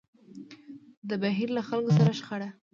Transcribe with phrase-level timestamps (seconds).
[1.09, 2.49] د بهير له خلکو سره شخړه.